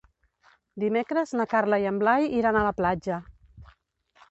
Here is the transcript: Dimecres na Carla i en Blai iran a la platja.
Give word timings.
Dimecres 0.83 1.33
na 1.41 1.47
Carla 1.51 1.79
i 1.85 1.87
en 1.91 2.01
Blai 2.05 2.27
iran 2.41 2.59
a 2.59 2.67
la 2.71 2.75
platja. 2.81 3.23